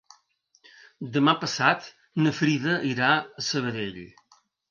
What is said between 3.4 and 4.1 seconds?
Sabadell.